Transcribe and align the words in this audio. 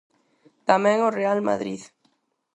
Tamén 0.69 0.97
o 1.07 1.13
Real 1.19 1.39
Madrid. 1.49 1.81